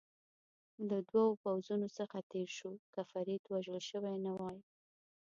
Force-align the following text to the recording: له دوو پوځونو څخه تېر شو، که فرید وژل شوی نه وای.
له 0.89 0.97
دوو 1.09 1.25
پوځونو 1.43 1.87
څخه 1.97 2.17
تېر 2.31 2.49
شو، 2.57 2.71
که 2.93 3.01
فرید 3.11 3.41
وژل 3.53 3.79
شوی 3.89 4.15
نه 4.25 4.31
وای. 4.37 4.57